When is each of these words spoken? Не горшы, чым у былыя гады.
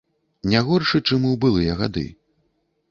Не 0.53 0.61
горшы, 0.69 1.03
чым 1.11 1.29
у 1.33 1.35
былыя 1.47 1.77
гады. 1.85 2.07